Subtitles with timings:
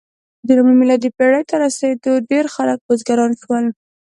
[0.45, 3.65] د لومړۍ میلادي پېړۍ تر رسېدو ډېری خلک بزګران شول.